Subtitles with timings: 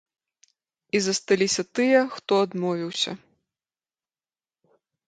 [0.97, 3.11] І засталіся тыя, хто адмовіўся.